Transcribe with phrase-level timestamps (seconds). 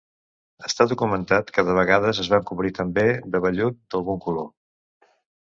[0.69, 3.05] Està documentat que de vegades es van cobrir també
[3.37, 4.51] de vellut d'algun color.